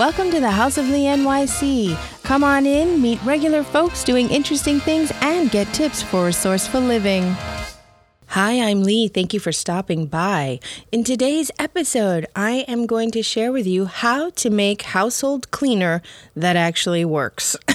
Welcome 0.00 0.30
to 0.30 0.40
the 0.40 0.50
House 0.50 0.78
of 0.78 0.88
Lee 0.88 1.04
NYC. 1.04 1.94
Come 2.22 2.42
on 2.42 2.64
in, 2.64 3.02
meet 3.02 3.22
regular 3.22 3.62
folks 3.62 4.02
doing 4.02 4.30
interesting 4.30 4.80
things, 4.80 5.12
and 5.20 5.50
get 5.50 5.70
tips 5.74 6.02
for 6.02 6.24
resourceful 6.24 6.80
living. 6.80 7.36
Hi, 8.28 8.62
I'm 8.62 8.82
Lee. 8.82 9.08
Thank 9.08 9.34
you 9.34 9.40
for 9.40 9.52
stopping 9.52 10.06
by. 10.06 10.60
In 10.90 11.04
today's 11.04 11.50
episode, 11.58 12.26
I 12.34 12.64
am 12.66 12.86
going 12.86 13.10
to 13.10 13.22
share 13.22 13.52
with 13.52 13.66
you 13.66 13.84
how 13.84 14.30
to 14.30 14.48
make 14.48 14.80
household 14.96 15.50
cleaner 15.50 16.00
that 16.34 16.56
actually 16.56 17.04
works. 17.04 17.54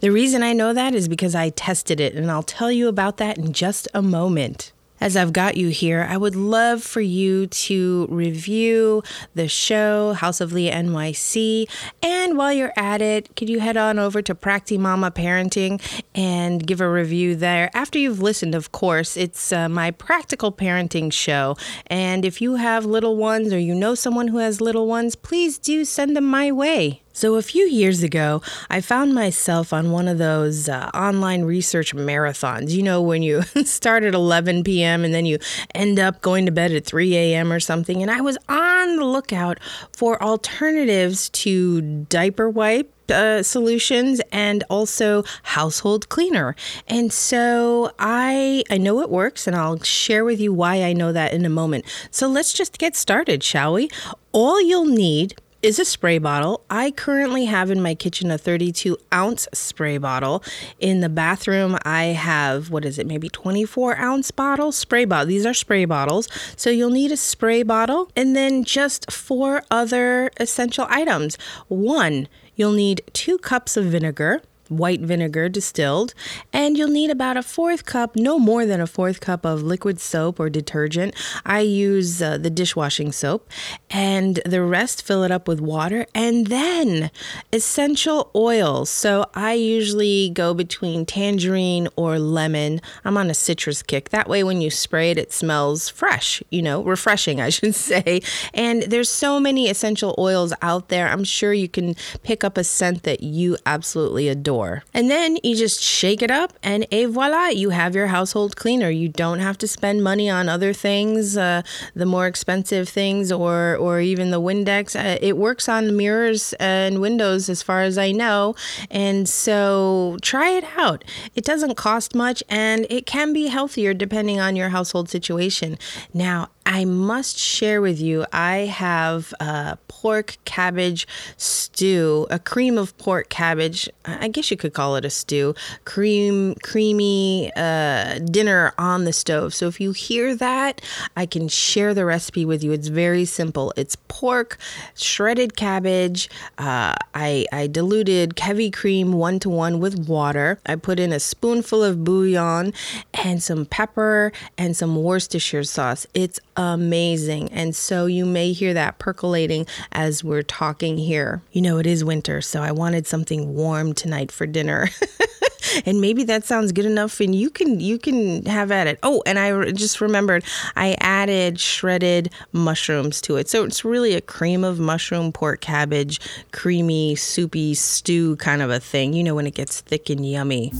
the 0.00 0.10
reason 0.10 0.42
I 0.42 0.52
know 0.52 0.72
that 0.72 0.96
is 0.96 1.06
because 1.06 1.36
I 1.36 1.50
tested 1.50 2.00
it, 2.00 2.16
and 2.16 2.28
I'll 2.28 2.42
tell 2.42 2.72
you 2.72 2.88
about 2.88 3.18
that 3.18 3.38
in 3.38 3.52
just 3.52 3.86
a 3.94 4.02
moment. 4.02 4.72
As 5.04 5.18
I've 5.18 5.34
got 5.34 5.58
you 5.58 5.68
here, 5.68 6.06
I 6.08 6.16
would 6.16 6.34
love 6.34 6.82
for 6.82 7.02
you 7.02 7.46
to 7.46 8.06
review 8.08 9.02
the 9.34 9.48
show, 9.48 10.14
House 10.14 10.40
of 10.40 10.54
Lee 10.54 10.70
NYC. 10.70 11.68
And 12.02 12.38
while 12.38 12.54
you're 12.54 12.72
at 12.74 13.02
it, 13.02 13.36
could 13.36 13.50
you 13.50 13.60
head 13.60 13.76
on 13.76 13.98
over 13.98 14.22
to 14.22 14.34
Practi 14.34 14.78
Mama 14.78 15.10
Parenting 15.10 15.78
and 16.14 16.66
give 16.66 16.80
a 16.80 16.90
review 16.90 17.36
there? 17.36 17.70
After 17.74 17.98
you've 17.98 18.22
listened, 18.22 18.54
of 18.54 18.72
course, 18.72 19.14
it's 19.14 19.52
uh, 19.52 19.68
my 19.68 19.90
practical 19.90 20.50
parenting 20.50 21.12
show. 21.12 21.58
And 21.88 22.24
if 22.24 22.40
you 22.40 22.54
have 22.54 22.86
little 22.86 23.16
ones 23.16 23.52
or 23.52 23.58
you 23.58 23.74
know 23.74 23.94
someone 23.94 24.28
who 24.28 24.38
has 24.38 24.62
little 24.62 24.86
ones, 24.86 25.16
please 25.16 25.58
do 25.58 25.84
send 25.84 26.16
them 26.16 26.24
my 26.24 26.50
way. 26.50 27.03
So, 27.16 27.36
a 27.36 27.42
few 27.42 27.64
years 27.66 28.02
ago, 28.02 28.42
I 28.68 28.80
found 28.80 29.14
myself 29.14 29.72
on 29.72 29.92
one 29.92 30.08
of 30.08 30.18
those 30.18 30.68
uh, 30.68 30.90
online 30.92 31.44
research 31.44 31.94
marathons. 31.94 32.72
You 32.72 32.82
know, 32.82 33.00
when 33.00 33.22
you 33.22 33.42
start 33.64 34.02
at 34.02 34.14
11 34.14 34.64
p.m. 34.64 35.04
and 35.04 35.14
then 35.14 35.24
you 35.24 35.38
end 35.76 36.00
up 36.00 36.20
going 36.22 36.44
to 36.46 36.52
bed 36.52 36.72
at 36.72 36.84
3 36.84 37.16
a.m. 37.16 37.52
or 37.52 37.60
something. 37.60 38.02
And 38.02 38.10
I 38.10 38.20
was 38.20 38.36
on 38.48 38.96
the 38.96 39.04
lookout 39.04 39.60
for 39.92 40.20
alternatives 40.20 41.30
to 41.30 41.80
diaper 42.08 42.50
wipe 42.50 42.90
uh, 43.10 43.42
solutions 43.42 44.20
and 44.32 44.64
also 44.68 45.22
household 45.42 46.08
cleaner. 46.08 46.56
And 46.88 47.12
so 47.12 47.92
I 47.98 48.64
I 48.70 48.78
know 48.78 49.00
it 49.00 49.10
works 49.10 49.46
and 49.46 49.54
I'll 49.54 49.80
share 49.82 50.24
with 50.24 50.40
you 50.40 50.52
why 50.52 50.82
I 50.82 50.92
know 50.92 51.12
that 51.12 51.32
in 51.32 51.44
a 51.44 51.50
moment. 51.50 51.84
So 52.10 52.26
let's 52.26 52.52
just 52.52 52.78
get 52.78 52.96
started, 52.96 53.42
shall 53.42 53.74
we? 53.74 53.88
All 54.32 54.60
you'll 54.60 54.86
need 54.86 55.34
is 55.64 55.78
a 55.78 55.84
spray 55.84 56.18
bottle. 56.18 56.62
I 56.68 56.90
currently 56.90 57.46
have 57.46 57.70
in 57.70 57.80
my 57.80 57.94
kitchen 57.94 58.30
a 58.30 58.36
32 58.36 58.98
ounce 59.14 59.48
spray 59.54 59.96
bottle. 59.96 60.44
In 60.78 61.00
the 61.00 61.08
bathroom, 61.08 61.78
I 61.86 62.04
have, 62.04 62.68
what 62.68 62.84
is 62.84 62.98
it, 62.98 63.06
maybe 63.06 63.30
24 63.30 63.96
ounce 63.96 64.30
bottle 64.30 64.72
spray 64.72 65.06
bottle. 65.06 65.26
These 65.26 65.46
are 65.46 65.54
spray 65.54 65.86
bottles. 65.86 66.28
So 66.54 66.68
you'll 66.68 66.90
need 66.90 67.12
a 67.12 67.16
spray 67.16 67.62
bottle 67.62 68.10
and 68.14 68.36
then 68.36 68.62
just 68.64 69.10
four 69.10 69.62
other 69.70 70.30
essential 70.36 70.86
items. 70.90 71.38
One, 71.68 72.28
you'll 72.56 72.72
need 72.72 73.00
two 73.14 73.38
cups 73.38 73.78
of 73.78 73.86
vinegar 73.86 74.42
white 74.68 75.00
vinegar 75.00 75.48
distilled, 75.48 76.14
and 76.52 76.76
you'll 76.76 76.88
need 76.88 77.10
about 77.10 77.36
a 77.36 77.42
fourth 77.42 77.84
cup, 77.84 78.16
no 78.16 78.38
more 78.38 78.66
than 78.66 78.80
a 78.80 78.86
fourth 78.86 79.20
cup 79.20 79.44
of 79.44 79.62
liquid 79.62 80.00
soap 80.00 80.40
or 80.40 80.50
detergent. 80.50 81.14
I 81.44 81.60
use 81.60 82.20
uh, 82.22 82.38
the 82.38 82.50
dishwashing 82.50 83.12
soap, 83.12 83.48
and 83.90 84.40
the 84.44 84.62
rest 84.62 85.02
fill 85.02 85.22
it 85.22 85.30
up 85.30 85.46
with 85.46 85.60
water, 85.60 86.06
and 86.14 86.46
then 86.48 87.10
essential 87.52 88.30
oils. 88.34 88.90
So 88.90 89.26
I 89.34 89.54
usually 89.54 90.30
go 90.30 90.54
between 90.54 91.06
tangerine 91.06 91.88
or 91.96 92.18
lemon. 92.18 92.80
I'm 93.04 93.16
on 93.16 93.30
a 93.30 93.34
citrus 93.34 93.82
kick. 93.82 94.10
That 94.10 94.28
way, 94.28 94.42
when 94.42 94.60
you 94.60 94.70
spray 94.70 95.10
it, 95.10 95.18
it 95.18 95.32
smells 95.32 95.88
fresh, 95.88 96.42
you 96.50 96.62
know, 96.62 96.82
refreshing, 96.82 97.40
I 97.40 97.50
should 97.50 97.74
say. 97.90 98.22
And 98.52 98.82
there's 98.84 99.10
so 99.10 99.38
many 99.38 99.68
essential 99.68 100.14
oils 100.18 100.52
out 100.62 100.88
there. 100.88 101.08
I'm 101.08 101.24
sure 101.24 101.52
you 101.52 101.68
can 101.68 101.94
pick 102.22 102.44
up 102.44 102.56
a 102.56 102.64
scent 102.64 103.02
that 103.04 103.22
you 103.22 103.56
absolutely 103.66 104.28
adore 104.28 104.63
And 104.92 105.10
then 105.10 105.38
you 105.42 105.54
just 105.56 105.82
shake 105.82 106.22
it 106.22 106.30
up, 106.30 106.52
and 106.62 106.86
et 106.90 107.06
voila, 107.06 107.48
you 107.48 107.70
have 107.70 107.94
your 107.94 108.08
household 108.08 108.56
cleaner. 108.56 108.90
You 108.90 109.08
don't 109.08 109.40
have 109.40 109.58
to 109.58 109.68
spend 109.68 110.02
money 110.02 110.28
on 110.30 110.48
other 110.48 110.72
things, 110.72 111.36
uh, 111.36 111.62
the 111.94 112.06
more 112.06 112.26
expensive 112.26 112.88
things, 112.88 113.30
or 113.32 113.76
or 113.76 114.00
even 114.00 114.30
the 114.30 114.40
Windex. 114.40 114.96
Uh, 114.96 115.18
it 115.20 115.36
works 115.36 115.68
on 115.68 115.96
mirrors 115.96 116.54
and 116.54 117.00
windows, 117.00 117.48
as 117.48 117.62
far 117.62 117.82
as 117.82 117.98
I 117.98 118.12
know. 118.12 118.54
And 118.90 119.28
so 119.28 120.18
try 120.22 120.50
it 120.50 120.64
out. 120.76 121.04
It 121.34 121.44
doesn't 121.44 121.76
cost 121.76 122.14
much, 122.14 122.42
and 122.48 122.86
it 122.90 123.06
can 123.06 123.32
be 123.32 123.46
healthier 123.46 123.94
depending 123.94 124.40
on 124.40 124.56
your 124.56 124.70
household 124.70 125.08
situation. 125.08 125.78
Now, 126.12 126.48
I 126.66 126.84
must 126.84 127.38
share 127.38 127.80
with 127.80 128.00
you, 128.00 128.24
I 128.32 128.56
have 128.66 129.34
a 129.40 129.78
pork 129.88 130.38
cabbage 130.44 131.06
stew, 131.36 132.26
a 132.30 132.38
cream 132.38 132.78
of 132.78 132.96
pork 132.98 133.28
cabbage. 133.28 133.88
I 134.04 134.28
guess 134.28 134.50
you 134.50 134.56
could 134.56 134.72
call 134.72 134.96
it 134.96 135.04
a 135.04 135.10
stew, 135.10 135.54
cream, 135.84 136.54
creamy 136.62 137.52
uh, 137.56 138.18
dinner 138.18 138.72
on 138.78 139.04
the 139.04 139.12
stove. 139.12 139.54
So 139.54 139.66
if 139.66 139.80
you 139.80 139.92
hear 139.92 140.34
that, 140.36 140.80
I 141.16 141.26
can 141.26 141.48
share 141.48 141.94
the 141.94 142.04
recipe 142.04 142.44
with 142.44 142.64
you. 142.64 142.72
It's 142.72 142.88
very 142.88 143.24
simple. 143.24 143.72
It's 143.76 143.96
pork, 144.08 144.58
shredded 144.94 145.56
cabbage. 145.56 146.28
Uh, 146.58 146.94
I, 147.14 147.46
I 147.52 147.66
diluted 147.66 148.38
heavy 148.38 148.70
cream 148.70 149.12
one 149.12 149.38
to 149.40 149.50
one 149.50 149.80
with 149.80 150.08
water. 150.08 150.58
I 150.66 150.76
put 150.76 150.98
in 150.98 151.12
a 151.12 151.20
spoonful 151.20 151.82
of 151.82 152.04
bouillon 152.04 152.72
and 153.14 153.42
some 153.42 153.66
pepper 153.66 154.32
and 154.56 154.76
some 154.76 155.02
Worcestershire 155.02 155.64
sauce. 155.64 156.06
It's 156.14 156.40
amazing. 156.56 157.52
And 157.52 157.74
so 157.74 158.06
you 158.06 158.24
may 158.24 158.52
hear 158.52 158.74
that 158.74 158.98
percolating 158.98 159.66
as 159.92 160.22
we're 160.22 160.42
talking 160.42 160.98
here. 160.98 161.42
You 161.52 161.62
know, 161.62 161.78
it 161.78 161.86
is 161.86 162.04
winter, 162.04 162.40
so 162.40 162.62
I 162.62 162.72
wanted 162.72 163.06
something 163.06 163.54
warm 163.54 163.92
tonight 163.94 164.30
for 164.30 164.46
dinner. 164.46 164.88
and 165.86 166.00
maybe 166.00 166.24
that 166.24 166.44
sounds 166.44 166.72
good 166.72 166.84
enough 166.84 167.20
and 167.20 167.34
you 167.34 167.50
can 167.50 167.80
you 167.80 167.98
can 167.98 168.44
have 168.44 168.70
at 168.70 168.86
it 168.86 168.98
oh 169.02 169.22
and 169.26 169.38
i 169.38 169.70
just 169.72 170.00
remembered 170.00 170.44
i 170.76 170.96
added 171.00 171.58
shredded 171.58 172.30
mushrooms 172.52 173.20
to 173.20 173.36
it 173.36 173.48
so 173.48 173.64
it's 173.64 173.84
really 173.84 174.14
a 174.14 174.20
cream 174.20 174.62
of 174.64 174.78
mushroom 174.78 175.32
pork 175.32 175.60
cabbage 175.60 176.20
creamy 176.52 177.14
soupy 177.14 177.74
stew 177.74 178.36
kind 178.36 178.62
of 178.62 178.70
a 178.70 178.80
thing 178.80 179.12
you 179.12 179.24
know 179.24 179.34
when 179.34 179.46
it 179.46 179.54
gets 179.54 179.80
thick 179.80 180.10
and 180.10 180.28
yummy 180.28 180.72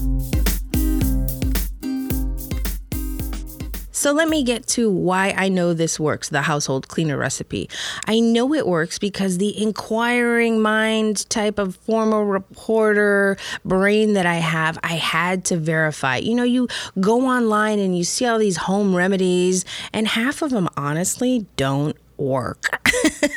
So 4.05 4.11
let 4.11 4.29
me 4.29 4.43
get 4.43 4.67
to 4.67 4.87
why 4.87 5.33
I 5.35 5.49
know 5.49 5.73
this 5.73 5.99
works 5.99 6.29
the 6.29 6.43
household 6.43 6.87
cleaner 6.87 7.17
recipe. 7.17 7.67
I 8.05 8.19
know 8.19 8.53
it 8.53 8.67
works 8.67 8.99
because 8.99 9.39
the 9.39 9.59
inquiring 9.59 10.61
mind 10.61 11.27
type 11.27 11.57
of 11.57 11.75
former 11.77 12.23
reporter 12.23 13.35
brain 13.63 14.13
that 14.13 14.27
I 14.27 14.35
have, 14.35 14.77
I 14.83 14.93
had 14.93 15.43
to 15.45 15.57
verify. 15.57 16.17
You 16.17 16.35
know, 16.35 16.43
you 16.43 16.67
go 16.99 17.25
online 17.25 17.79
and 17.79 17.97
you 17.97 18.03
see 18.03 18.27
all 18.27 18.37
these 18.37 18.57
home 18.57 18.95
remedies, 18.95 19.65
and 19.91 20.07
half 20.07 20.43
of 20.43 20.51
them 20.51 20.69
honestly 20.77 21.47
don't 21.55 21.97
work. 22.15 22.87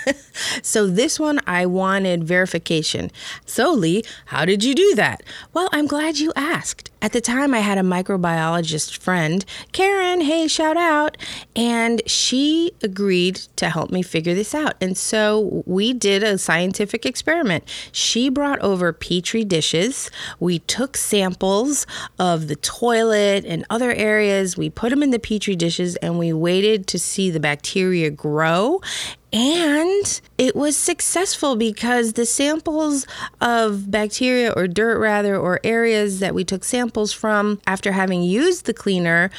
so 0.63 0.87
this 0.87 1.19
one 1.19 1.41
I 1.47 1.65
wanted 1.65 2.25
verification. 2.25 3.11
So 3.47 3.73
Lee, 3.73 4.05
how 4.27 4.45
did 4.45 4.63
you 4.63 4.75
do 4.75 4.95
that? 4.97 5.23
Well, 5.55 5.71
I'm 5.73 5.87
glad 5.87 6.19
you 6.19 6.31
asked. 6.37 6.88
At 7.01 7.13
the 7.13 7.21
time 7.21 7.55
I 7.55 7.61
had 7.61 7.79
a 7.79 7.83
microbiologist 7.83 8.99
friend, 8.99 9.45
Karen, 9.71 10.21
hey, 10.21 10.49
shout 10.49 10.77
out, 10.77 11.17
and 11.55 12.03
she 12.07 12.73
agreed 12.83 13.37
to 13.57 13.71
help 13.71 13.91
me 13.91 14.03
figure 14.03 14.35
this 14.35 14.53
out. 14.53 14.75
And 14.81 14.97
so 14.97 15.63
we 15.65 15.93
did 15.93 16.25
a 16.25 16.39
scientific 16.39 17.07
experiment. 17.07 17.65
She 17.93 18.29
brought 18.29 18.59
over 18.61 18.93
petri 18.93 19.45
dishes. 19.45 20.11
We 20.41 20.59
took 20.59 20.97
samples 20.97 21.87
of 22.19 22.49
the 22.49 22.57
toilet 22.57 23.45
and 23.45 23.65
other 23.71 23.93
areas. 23.93 24.57
We 24.57 24.69
put 24.69 24.91
them 24.91 25.03
in 25.03 25.11
the 25.11 25.21
petri 25.21 25.55
dishes 25.55 25.95
and 25.97 26.19
we 26.19 26.33
waited 26.33 26.89
to 26.89 26.99
see 26.99 27.31
the 27.31 27.41
bacteria 27.41 28.11
grow 28.11 28.81
and 29.33 30.21
it 30.39 30.57
was 30.57 30.77
successful 30.77 31.57
because 31.57 32.15
the 32.15 32.25
samples 32.25 33.07
of 33.41 33.91
bacteria 33.91 34.53
or 34.57 34.67
dirt, 34.67 34.99
rather, 34.99 35.37
or 35.37 35.61
areas 35.65 36.21
that 36.21 36.35
we 36.35 36.45
took 36.45 36.65
samples 36.65 37.13
from 37.13 37.61
after 37.67 37.93
having 37.93 38.23
used 38.23 38.65
the 38.65 38.75
cleaner 38.75 39.31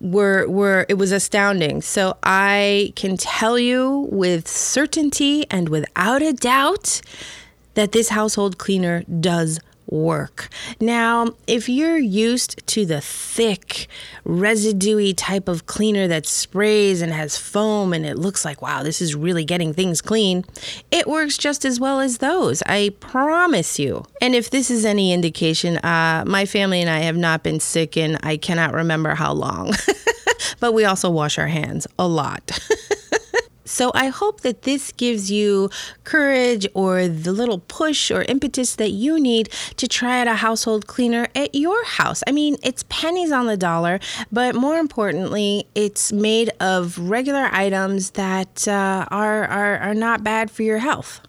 were 0.00 0.48
were 0.48 0.86
it 0.88 0.94
was 0.94 1.12
astounding. 1.12 1.82
So 1.82 2.16
I 2.22 2.92
can 2.96 3.16
tell 3.16 3.58
you 3.58 4.08
with 4.10 4.48
certainty 4.48 5.44
and 5.50 5.68
without 5.68 6.22
a 6.22 6.32
doubt 6.32 7.00
that 7.74 7.92
this 7.92 8.08
household 8.08 8.58
cleaner 8.58 9.02
does 9.20 9.60
work. 9.88 10.48
Now, 10.80 11.34
if 11.46 11.68
you're 11.68 11.98
used 11.98 12.66
to 12.68 12.84
the 12.84 13.00
thick, 13.00 13.88
residuey 14.26 15.14
type 15.16 15.48
of 15.48 15.66
cleaner 15.66 16.06
that 16.08 16.26
sprays 16.26 17.02
and 17.02 17.12
has 17.12 17.36
foam 17.36 17.92
and 17.92 18.04
it 18.04 18.18
looks 18.18 18.44
like, 18.44 18.62
wow, 18.62 18.82
this 18.82 19.00
is 19.00 19.14
really 19.14 19.44
getting 19.44 19.72
things 19.72 20.00
clean, 20.00 20.44
it 20.90 21.06
works 21.06 21.38
just 21.38 21.64
as 21.64 21.80
well 21.80 22.00
as 22.00 22.18
those. 22.18 22.62
I 22.66 22.94
promise 23.00 23.78
you. 23.78 24.04
And 24.20 24.34
if 24.34 24.50
this 24.50 24.70
is 24.70 24.84
any 24.84 25.12
indication, 25.12 25.78
uh, 25.78 26.24
my 26.26 26.46
family 26.46 26.80
and 26.80 26.90
I 26.90 27.00
have 27.00 27.16
not 27.16 27.42
been 27.42 27.60
sick 27.60 27.96
in 27.96 28.18
I 28.22 28.36
cannot 28.36 28.74
remember 28.74 29.14
how 29.14 29.32
long. 29.32 29.74
but 30.60 30.72
we 30.72 30.84
also 30.84 31.10
wash 31.10 31.38
our 31.38 31.48
hands 31.48 31.86
a 31.98 32.06
lot. 32.06 32.58
So 33.68 33.92
I 33.94 34.08
hope 34.08 34.40
that 34.40 34.62
this 34.62 34.92
gives 34.92 35.30
you 35.30 35.70
courage 36.04 36.66
or 36.74 37.06
the 37.06 37.32
little 37.32 37.58
push 37.58 38.10
or 38.10 38.22
impetus 38.22 38.76
that 38.76 38.90
you 38.90 39.20
need 39.20 39.50
to 39.76 39.86
try 39.86 40.20
out 40.20 40.26
a 40.26 40.34
household 40.34 40.86
cleaner 40.86 41.28
at 41.34 41.54
your 41.54 41.84
house. 41.84 42.22
I 42.26 42.32
mean, 42.32 42.56
it's 42.62 42.84
pennies 42.88 43.30
on 43.30 43.46
the 43.46 43.56
dollar, 43.56 44.00
but 44.32 44.54
more 44.54 44.78
importantly, 44.78 45.68
it's 45.74 46.12
made 46.12 46.50
of 46.60 46.98
regular 46.98 47.48
items 47.52 48.10
that 48.12 48.66
uh, 48.66 49.06
are, 49.10 49.44
are, 49.44 49.78
are 49.78 49.94
not 49.94 50.24
bad 50.24 50.50
for 50.50 50.62
your 50.62 50.78
health. 50.78 51.20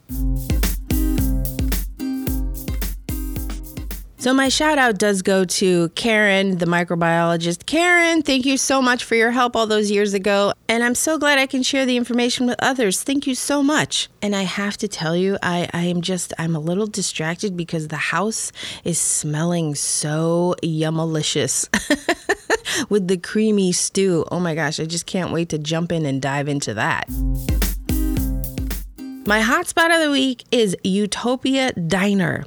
So, 4.19 4.33
my 4.33 4.50
shout 4.50 4.77
out 4.77 4.98
does 4.98 5.21
go 5.21 5.45
to 5.45 5.88
Karen, 5.95 6.57
the 6.57 6.66
microbiologist. 6.66 7.66
Karen, 7.66 8.21
thank 8.21 8.45
you 8.45 8.57
so 8.57 8.81
much 8.81 9.06
for 9.06 9.16
your 9.16 9.31
help 9.31 9.56
all 9.56 9.66
those 9.66 9.89
years 9.89 10.13
ago. 10.13 10.51
And 10.68 10.83
I'm 10.83 10.94
so 10.94 11.18
glad 11.18 11.39
I 11.39 11.45
can 11.45 11.63
share 11.63 11.86
the 11.86 11.95
information 11.95 12.45
with 12.45 12.57
others. 12.60 13.01
Thank 13.01 13.27
you 13.27 13.33
so 13.33 13.63
much. 13.63 14.10
And 14.21 14.36
I 14.36 14.42
have 14.42 14.75
to 14.80 14.89
tell 14.89 15.16
you, 15.16 15.38
I, 15.42 15.69
I 15.71 15.83
am 15.83 16.01
just, 16.01 16.33
I'm 16.38 16.54
a 16.54 16.60
little 16.60 16.86
distracted 16.86 17.56
because 17.56 17.88
the 17.88 17.95
house 17.95 18.51
is 18.83 19.00
smelling 19.00 19.74
so 19.74 20.54
yummalicious 20.62 21.69
with 22.89 23.07
the 23.07 23.18
creamy 23.18 23.71
stew. 23.71 24.25
Oh 24.30 24.42
my 24.42 24.54
gosh, 24.54 24.81
I 24.81 24.86
just 24.86 25.06
can't 25.06 25.31
wait 25.31 25.48
to 25.50 25.57
jump 25.57 25.94
in 25.94 26.06
and 26.06 26.21
dive 26.21 26.50
into 26.50 26.74
that. 26.74 27.10
My 29.25 29.42
hotspot 29.42 29.95
of 29.95 30.04
the 30.04 30.10
week 30.12 30.44
is 30.51 30.75
Utopia 30.83 31.71
Diner. 31.74 32.45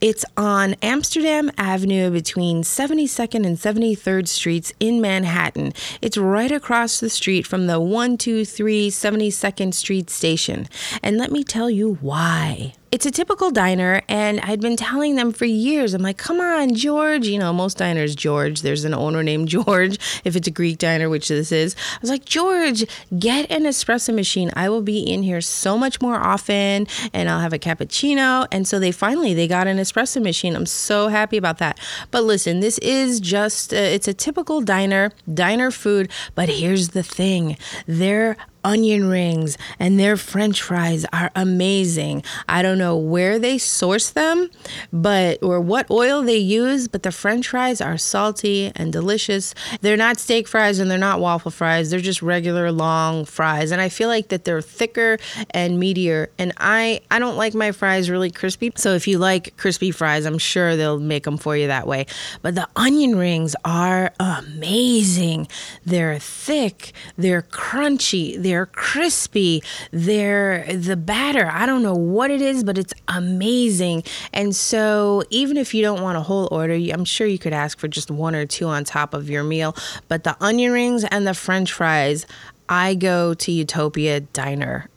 It's 0.00 0.24
on 0.36 0.74
Amsterdam 0.82 1.50
Avenue 1.58 2.10
between 2.10 2.62
72nd 2.62 3.46
and 3.46 3.56
73rd 3.56 4.28
Streets 4.28 4.72
in 4.80 5.00
Manhattan. 5.00 5.72
It's 6.02 6.16
right 6.16 6.52
across 6.52 7.00
the 7.00 7.10
street 7.10 7.46
from 7.46 7.66
the 7.66 7.80
123 7.80 8.90
72nd 8.90 9.74
Street 9.74 10.10
station. 10.10 10.68
And 11.02 11.18
let 11.18 11.32
me 11.32 11.44
tell 11.44 11.70
you 11.70 11.98
why. 12.00 12.74
It's 12.94 13.06
a 13.06 13.10
typical 13.10 13.50
diner, 13.50 14.02
and 14.08 14.38
I'd 14.42 14.60
been 14.60 14.76
telling 14.76 15.16
them 15.16 15.32
for 15.32 15.46
years. 15.46 15.94
I'm 15.94 16.02
like, 16.02 16.16
come 16.16 16.40
on, 16.40 16.76
George. 16.76 17.26
You 17.26 17.40
know, 17.40 17.52
most 17.52 17.78
diners, 17.78 18.14
George. 18.14 18.62
There's 18.62 18.84
an 18.84 18.94
owner 18.94 19.24
named 19.24 19.48
George. 19.56 19.98
If 20.22 20.36
it's 20.36 20.46
a 20.46 20.52
Greek 20.52 20.78
diner, 20.78 21.08
which 21.08 21.26
this 21.26 21.50
is, 21.50 21.74
I 21.94 21.98
was 22.00 22.08
like, 22.08 22.24
George, 22.24 22.84
get 23.18 23.50
an 23.50 23.64
espresso 23.64 24.14
machine. 24.14 24.52
I 24.54 24.68
will 24.68 24.80
be 24.80 25.00
in 25.00 25.24
here 25.24 25.40
so 25.40 25.76
much 25.76 26.00
more 26.00 26.14
often, 26.14 26.86
and 27.12 27.28
I'll 27.28 27.40
have 27.40 27.52
a 27.52 27.58
cappuccino. 27.58 28.46
And 28.52 28.64
so 28.64 28.78
they 28.78 28.92
finally 28.92 29.34
they 29.34 29.48
got 29.48 29.66
an 29.66 29.78
espresso 29.78 30.22
machine. 30.22 30.54
I'm 30.54 30.64
so 30.64 31.08
happy 31.08 31.36
about 31.36 31.58
that. 31.58 31.80
But 32.12 32.22
listen, 32.22 32.60
this 32.60 32.78
is 32.78 33.18
just 33.18 33.74
uh, 33.74 33.76
it's 33.76 34.06
a 34.06 34.14
typical 34.14 34.60
diner, 34.60 35.10
diner 35.32 35.72
food. 35.72 36.12
But 36.36 36.48
here's 36.48 36.90
the 36.90 37.02
thing: 37.02 37.56
they're 37.88 38.36
onion 38.64 39.08
rings 39.08 39.56
and 39.78 40.00
their 40.00 40.16
french 40.16 40.62
fries 40.62 41.04
are 41.12 41.30
amazing. 41.36 42.24
I 42.48 42.62
don't 42.62 42.78
know 42.78 42.96
where 42.96 43.38
they 43.38 43.58
source 43.58 44.10
them, 44.10 44.50
but 44.92 45.42
or 45.42 45.60
what 45.60 45.90
oil 45.90 46.22
they 46.22 46.38
use, 46.38 46.88
but 46.88 47.02
the 47.02 47.12
french 47.12 47.48
fries 47.48 47.80
are 47.80 47.98
salty 47.98 48.72
and 48.74 48.92
delicious. 48.92 49.54
They're 49.80 49.96
not 49.96 50.18
steak 50.18 50.48
fries 50.48 50.78
and 50.78 50.90
they're 50.90 50.98
not 50.98 51.20
waffle 51.20 51.50
fries. 51.50 51.90
They're 51.90 52.00
just 52.00 52.22
regular 52.22 52.72
long 52.72 53.24
fries 53.24 53.70
and 53.70 53.80
I 53.80 53.88
feel 53.88 54.08
like 54.08 54.28
that 54.28 54.44
they're 54.44 54.62
thicker 54.62 55.18
and 55.50 55.80
meatier 55.80 56.28
and 56.38 56.52
I 56.56 57.00
I 57.10 57.18
don't 57.18 57.36
like 57.36 57.54
my 57.54 57.72
fries 57.72 58.08
really 58.08 58.30
crispy. 58.30 58.72
So 58.76 58.94
if 58.94 59.06
you 59.06 59.18
like 59.18 59.56
crispy 59.56 59.90
fries, 59.90 60.24
I'm 60.24 60.38
sure 60.38 60.76
they'll 60.76 61.00
make 61.00 61.24
them 61.24 61.36
for 61.36 61.56
you 61.56 61.66
that 61.66 61.86
way. 61.86 62.06
But 62.42 62.54
the 62.54 62.68
onion 62.76 63.16
rings 63.16 63.54
are 63.64 64.12
amazing. 64.18 65.48
They're 65.84 66.18
thick, 66.18 66.92
they're 67.16 67.42
crunchy, 67.42 68.40
they're 68.40 68.53
they're 68.54 68.66
crispy. 68.66 69.64
They're 69.90 70.64
the 70.72 70.96
batter. 70.96 71.50
I 71.50 71.66
don't 71.66 71.82
know 71.82 71.96
what 71.96 72.30
it 72.30 72.40
is, 72.40 72.62
but 72.62 72.78
it's 72.78 72.94
amazing. 73.08 74.04
And 74.32 74.54
so, 74.54 75.24
even 75.30 75.56
if 75.56 75.74
you 75.74 75.82
don't 75.82 76.00
want 76.02 76.16
a 76.18 76.20
whole 76.20 76.48
order, 76.52 76.74
I'm 76.74 77.04
sure 77.04 77.26
you 77.26 77.38
could 77.38 77.52
ask 77.52 77.80
for 77.80 77.88
just 77.88 78.12
one 78.12 78.36
or 78.36 78.46
two 78.46 78.66
on 78.66 78.84
top 78.84 79.12
of 79.12 79.28
your 79.28 79.42
meal. 79.42 79.74
But 80.06 80.22
the 80.22 80.36
onion 80.40 80.70
rings 80.70 81.02
and 81.02 81.26
the 81.26 81.34
french 81.34 81.72
fries, 81.72 82.26
I 82.68 82.94
go 82.94 83.34
to 83.34 83.50
Utopia 83.50 84.20
Diner. 84.20 84.88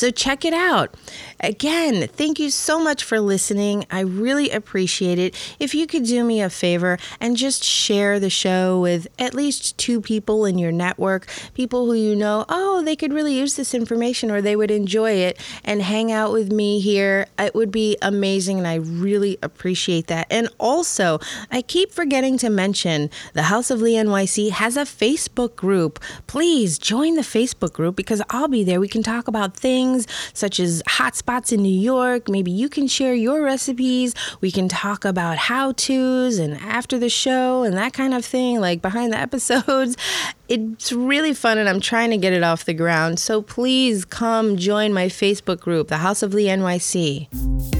So 0.00 0.10
check 0.10 0.46
it 0.46 0.54
out. 0.54 0.94
Again, 1.40 2.08
thank 2.08 2.38
you 2.38 2.48
so 2.48 2.82
much 2.82 3.04
for 3.04 3.20
listening. 3.20 3.84
I 3.90 4.00
really 4.00 4.50
appreciate 4.50 5.18
it. 5.18 5.34
If 5.58 5.74
you 5.74 5.86
could 5.86 6.04
do 6.04 6.24
me 6.24 6.40
a 6.40 6.48
favor 6.48 6.98
and 7.20 7.36
just 7.36 7.62
share 7.62 8.18
the 8.18 8.30
show 8.30 8.80
with 8.80 9.08
at 9.18 9.34
least 9.34 9.76
two 9.76 10.00
people 10.00 10.46
in 10.46 10.58
your 10.58 10.72
network, 10.72 11.26
people 11.52 11.84
who 11.84 11.92
you 11.92 12.16
know, 12.16 12.46
oh, 12.48 12.82
they 12.82 12.96
could 12.96 13.12
really 13.12 13.34
use 13.34 13.56
this 13.56 13.74
information 13.74 14.30
or 14.30 14.40
they 14.40 14.56
would 14.56 14.70
enjoy 14.70 15.12
it, 15.12 15.38
and 15.64 15.82
hang 15.82 16.10
out 16.10 16.32
with 16.32 16.50
me 16.50 16.80
here, 16.80 17.26
it 17.38 17.54
would 17.54 17.70
be 17.70 17.98
amazing. 18.00 18.56
And 18.56 18.66
I 18.66 18.76
really 18.76 19.36
appreciate 19.42 20.06
that. 20.06 20.26
And 20.30 20.48
also, 20.58 21.20
I 21.50 21.60
keep 21.60 21.92
forgetting 21.92 22.38
to 22.38 22.48
mention 22.48 23.10
the 23.34 23.44
House 23.44 23.70
of 23.70 23.82
Lee 23.82 23.94
NYC 23.94 24.50
has 24.50 24.78
a 24.78 24.82
Facebook 24.82 25.56
group. 25.56 25.98
Please 26.26 26.78
join 26.78 27.16
the 27.16 27.22
Facebook 27.22 27.74
group 27.74 27.96
because 27.96 28.22
I'll 28.30 28.48
be 28.48 28.64
there. 28.64 28.80
We 28.80 28.88
can 28.88 29.02
talk 29.02 29.28
about 29.28 29.56
things 29.56 29.89
such 30.32 30.60
as 30.60 30.82
hotspots 30.88 31.30
spots 31.30 31.52
in 31.52 31.62
New 31.62 31.68
York. 31.68 32.28
Maybe 32.28 32.50
you 32.50 32.68
can 32.68 32.88
share 32.88 33.14
your 33.14 33.42
recipes. 33.42 34.14
We 34.40 34.50
can 34.50 34.68
talk 34.68 35.04
about 35.04 35.38
how 35.38 35.72
to's 35.72 36.38
and 36.38 36.56
after 36.56 36.98
the 36.98 37.08
show 37.08 37.62
and 37.62 37.76
that 37.76 37.92
kind 37.92 38.14
of 38.14 38.24
thing, 38.24 38.60
like 38.60 38.82
behind 38.82 39.12
the 39.12 39.18
episodes. 39.18 39.96
It's 40.50 40.90
really 40.90 41.32
fun 41.32 41.58
and 41.58 41.68
I'm 41.68 41.80
trying 41.80 42.10
to 42.10 42.16
get 42.16 42.32
it 42.32 42.42
off 42.42 42.64
the 42.64 42.74
ground. 42.74 43.20
So 43.20 43.40
please 43.40 44.04
come 44.04 44.56
join 44.56 44.92
my 44.92 45.06
Facebook 45.06 45.60
group, 45.60 45.86
the 45.86 45.98
House 45.98 46.24
of 46.24 46.34
Lee 46.34 46.46
NYC. 46.46 47.79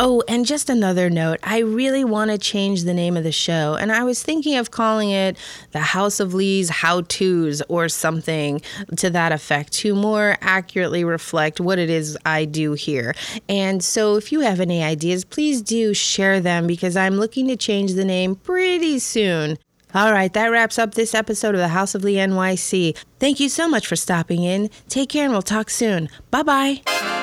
Oh, 0.00 0.22
and 0.28 0.46
just 0.46 0.70
another 0.70 1.10
note 1.10 1.40
I 1.42 1.58
really 1.58 2.04
want 2.04 2.30
to 2.30 2.38
change 2.38 2.84
the 2.84 2.94
name 2.94 3.16
of 3.16 3.24
the 3.24 3.32
show, 3.32 3.74
and 3.74 3.90
I 3.90 4.04
was 4.04 4.22
thinking 4.22 4.56
of 4.56 4.70
calling 4.70 5.10
it 5.10 5.36
The 5.72 5.80
House 5.80 6.20
of 6.20 6.34
Lee's 6.34 6.70
How 6.70 7.00
To's 7.00 7.62
or 7.62 7.88
something 7.88 8.62
to 8.96 9.10
that 9.10 9.32
effect 9.32 9.72
to 9.72 9.96
more 9.96 10.36
accurately 10.40 11.02
reflect 11.02 11.58
what 11.60 11.80
it 11.80 11.90
is 11.90 12.16
I 12.24 12.44
do 12.44 12.74
here. 12.74 13.12
And 13.48 13.82
so 13.82 14.14
if 14.14 14.30
you 14.30 14.38
have 14.40 14.60
any 14.60 14.84
ideas, 14.84 15.24
please 15.24 15.62
do 15.62 15.92
share 15.94 16.38
them 16.38 16.68
because 16.68 16.96
I'm 16.96 17.16
looking 17.16 17.48
to 17.48 17.56
change 17.56 17.94
the 17.94 18.04
name 18.04 18.36
pretty 18.36 19.00
soon. 19.00 19.58
All 19.94 20.12
right, 20.12 20.32
that 20.32 20.46
wraps 20.46 20.78
up 20.78 20.94
this 20.94 21.12
episode 21.12 21.56
of 21.56 21.60
the 21.60 21.68
House 21.68 21.96
of 21.96 22.04
Lee 22.04 22.14
NYC. 22.14 22.96
Thank 23.18 23.40
you 23.40 23.48
so 23.48 23.68
much 23.68 23.88
for 23.88 23.96
stopping 23.96 24.44
in. 24.44 24.70
Take 24.88 25.08
care 25.08 25.24
and 25.24 25.32
we'll 25.32 25.42
talk 25.42 25.70
soon. 25.70 26.08
Bye 26.30 26.44
bye. 26.44 27.17